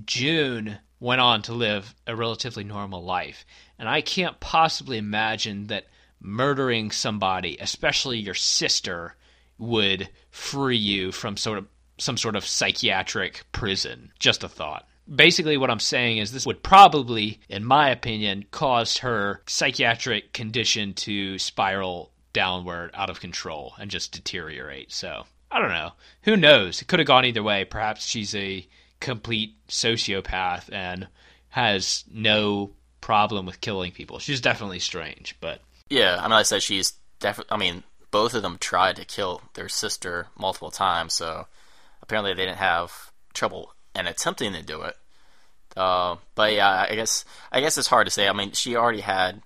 [0.04, 3.44] June went on to live a relatively normal life.
[3.78, 5.86] And I can't possibly imagine that
[6.20, 9.16] murdering somebody, especially your sister,
[9.58, 11.66] would free you from sort of
[11.98, 14.12] some sort of psychiatric prison.
[14.18, 14.88] Just a thought.
[15.12, 20.92] Basically, what I'm saying is this would probably, in my opinion, cause her psychiatric condition
[20.94, 24.92] to spiral downward out of control and just deteriorate.
[24.92, 25.92] So, I don't know.
[26.22, 26.82] Who knows?
[26.82, 27.64] It could have gone either way.
[27.64, 28.66] Perhaps she's a
[29.00, 31.08] complete sociopath and
[31.50, 34.18] has no problem with killing people.
[34.18, 37.54] She's definitely strange, but yeah, I mean, I said she's definitely.
[37.54, 41.46] I mean, both of them tried to kill their sister multiple times, so
[42.02, 44.96] apparently they didn't have trouble in attempting to do it.
[45.76, 48.28] Uh, but yeah, I guess I guess it's hard to say.
[48.28, 49.42] I mean, she already had.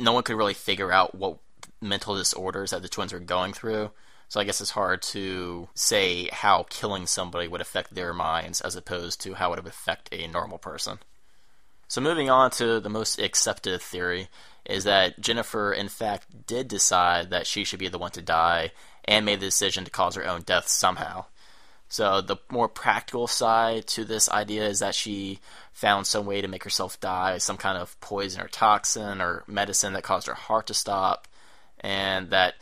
[0.00, 1.38] No one could really figure out what
[1.80, 3.90] mental disorders that the twins were going through.
[4.28, 8.74] So I guess it's hard to say how killing somebody would affect their minds as
[8.74, 10.98] opposed to how it would affect a normal person.
[11.86, 14.28] So moving on to the most accepted theory
[14.64, 18.72] is that Jennifer in fact did decide that she should be the one to die
[19.04, 21.26] and made the decision to cause her own death somehow.
[21.88, 25.38] So the more practical side to this idea is that she
[25.72, 29.92] found some way to make herself die, some kind of poison or toxin or medicine
[29.92, 31.28] that caused her heart to stop,
[31.80, 32.54] and that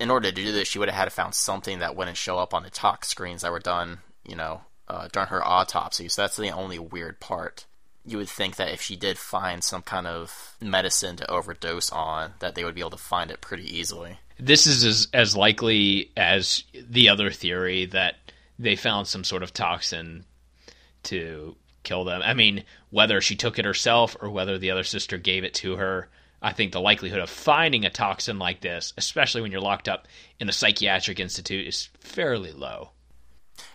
[0.00, 2.38] in order to do this, she would have had to found something that wouldn't show
[2.38, 6.08] up on the tox screens that were done, you know, uh, during her autopsy.
[6.08, 7.66] So that's the only weird part.
[8.04, 12.32] You would think that if she did find some kind of medicine to overdose on,
[12.40, 14.18] that they would be able to find it pretty easily.
[14.44, 18.16] This is as, as likely as the other theory that
[18.58, 20.24] they found some sort of toxin
[21.04, 22.22] to kill them.
[22.24, 25.76] I mean, whether she took it herself or whether the other sister gave it to
[25.76, 26.08] her,
[26.40, 30.08] I think the likelihood of finding a toxin like this, especially when you're locked up
[30.40, 32.90] in a psychiatric institute, is fairly low.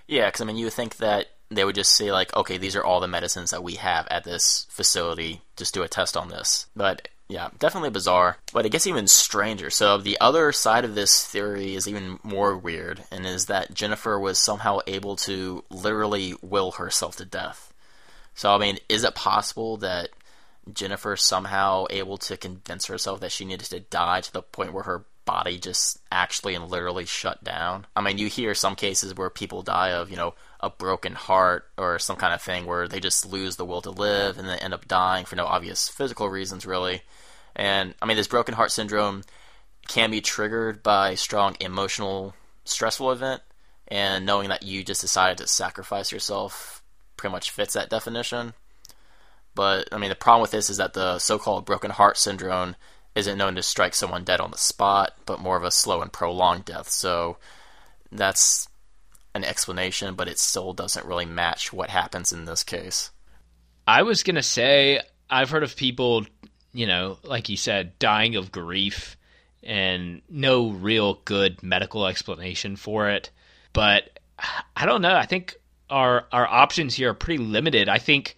[0.06, 2.76] Yeah, because I mean, you would think that they would just say like, okay, these
[2.76, 5.42] are all the medicines that we have at this facility.
[5.56, 6.68] Just do a test on this.
[6.76, 8.38] But yeah, definitely bizarre.
[8.54, 9.70] But it gets even stranger.
[9.70, 14.20] So the other side of this theory is even more weird, and is that Jennifer
[14.20, 17.74] was somehow able to literally will herself to death.
[18.34, 20.10] So I mean, is it possible that
[20.72, 24.84] Jennifer somehow able to convince herself that she needed to die to the point where
[24.84, 27.86] her body just actually and literally shut down.
[27.96, 31.66] I mean, you hear some cases where people die of, you know, a broken heart
[31.78, 34.58] or some kind of thing where they just lose the will to live and they
[34.58, 37.04] end up dying for no obvious physical reasons, really.
[37.56, 39.24] And I mean, this broken heart syndrome
[39.88, 42.34] can be triggered by strong emotional,
[42.66, 43.42] stressful event,
[43.88, 46.82] and knowing that you just decided to sacrifice yourself
[47.18, 48.54] pretty much fits that definition.
[49.56, 52.76] But I mean, the problem with this is that the so-called broken heart syndrome
[53.18, 56.14] isn't known to strike someone dead on the spot, but more of a slow and
[56.14, 56.90] prolonged death.
[56.90, 57.38] So
[58.12, 58.70] that's
[59.34, 63.10] an explanation, but it still doesn't really match what happens in this case.
[63.88, 66.26] I was gonna say I've heard of people,
[66.74, 69.18] you know, like you said, dying of grief
[69.64, 73.32] and no real good medical explanation for it.
[73.74, 74.20] But
[74.76, 75.16] I don't know.
[75.16, 75.56] I think
[75.90, 77.90] our our options here are pretty limited.
[77.90, 78.38] I think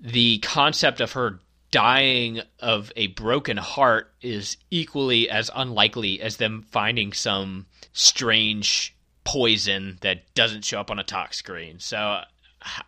[0.00, 1.40] the concept of her
[1.70, 8.94] dying of a broken heart is equally as unlikely as them finding some strange
[9.24, 11.78] poison that doesn't show up on a tox screen.
[11.78, 12.22] So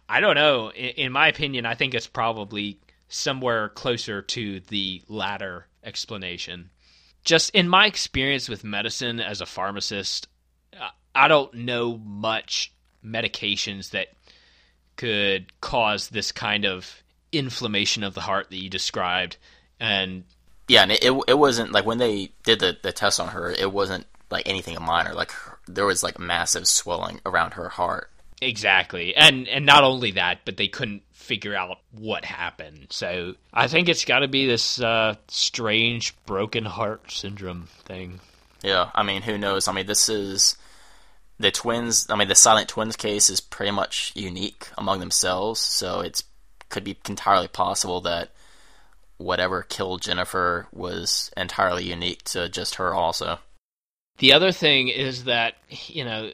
[0.09, 0.73] I don't know.
[0.73, 2.79] In, my opinion, I think it's probably
[3.09, 6.71] somewhere closer to the latter explanation.
[7.25, 10.29] Just in my experience with medicine as a pharmacist,
[11.15, 12.73] I don't know much
[13.05, 14.09] medications that
[14.97, 17.03] could cause this kind of
[17.33, 19.37] inflammation of the heart that you described.
[19.79, 20.25] And
[20.69, 23.73] yeah and it, it, wasn't like when they did the, the test on her it
[23.73, 25.15] wasn't like anything minor.
[25.15, 25.33] Like
[25.67, 28.11] there was like massive swelling around her heart.
[28.41, 29.15] Exactly.
[29.15, 32.87] And and not only that but they couldn't figure out what happened.
[32.91, 38.21] So i think it's got to be this uh, strange broken heart syndrome thing.
[38.63, 39.67] Yeah i mean who knows?
[39.67, 40.57] I mean this is
[41.41, 46.01] the twins, I mean, the Silent Twins case is pretty much unique among themselves, so
[46.01, 46.23] it
[46.71, 48.31] could be entirely possible that
[49.19, 53.39] whatever killed Jennifer was entirely unique to just her, also.
[54.19, 55.55] The other thing is that,
[55.89, 56.33] you know,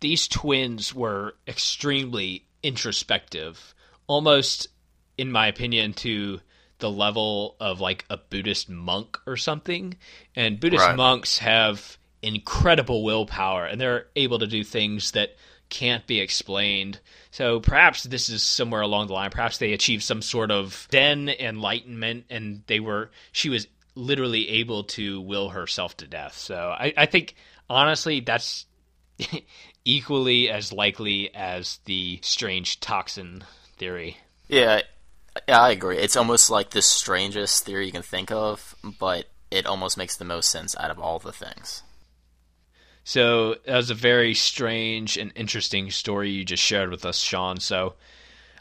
[0.00, 3.74] these twins were extremely introspective,
[4.06, 4.68] almost,
[5.18, 6.40] in my opinion, to
[6.78, 9.96] the level of like a Buddhist monk or something.
[10.34, 10.96] And Buddhist right.
[10.96, 15.36] monks have incredible willpower and they're able to do things that
[15.70, 17.00] can't be explained.
[17.30, 19.30] So perhaps this is somewhere along the line.
[19.30, 24.84] Perhaps they achieved some sort of Zen enlightenment and they were she was literally able
[24.84, 26.36] to will herself to death.
[26.36, 27.34] So I, I think
[27.68, 28.66] honestly that's
[29.84, 33.44] equally as likely as the strange toxin
[33.76, 34.18] theory.
[34.48, 34.82] Yeah,
[35.48, 35.98] yeah, I agree.
[35.98, 40.24] It's almost like the strangest theory you can think of, but it almost makes the
[40.24, 41.82] most sense out of all the things.
[43.10, 47.58] So that was a very strange and interesting story you just shared with us, Sean.
[47.58, 47.94] So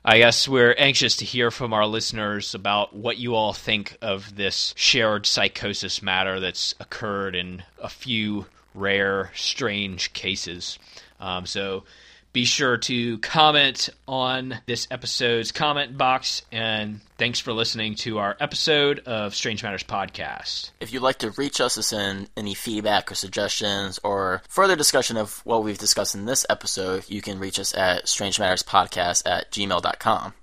[0.03, 4.37] I guess we're anxious to hear from our listeners about what you all think of
[4.37, 10.79] this shared psychosis matter that's occurred in a few rare, strange cases.
[11.19, 11.83] Um, so
[12.31, 16.43] be sure to comment on this episode's comment box.
[16.51, 20.71] And thanks for listening to our episode of Strange Matters Podcast.
[20.79, 25.17] If you'd like to reach us to send any feedback or suggestions or further discussion
[25.17, 30.33] of what we've discussed in this episode, you can reach us at strangematterspodcast at gmail.com.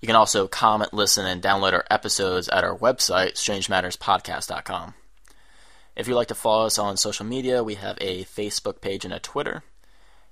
[0.00, 4.94] You can also comment, listen, and download our episodes at our website, strangematterspodcast.com.
[5.96, 9.14] If you'd like to follow us on social media, we have a Facebook page and
[9.14, 9.62] a Twitter.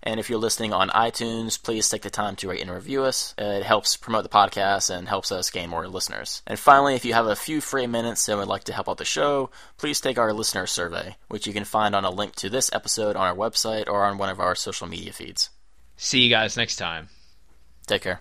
[0.04, 3.34] And if you're listening on iTunes, please take the time to rate and review us.
[3.38, 6.42] It helps promote the podcast and helps us gain more listeners.
[6.46, 8.98] And finally, if you have a few free minutes and would like to help out
[8.98, 12.50] the show, please take our listener survey, which you can find on a link to
[12.50, 15.48] this episode on our website or on one of our social media feeds.
[15.96, 17.08] See you guys next time.
[17.86, 18.20] Take care.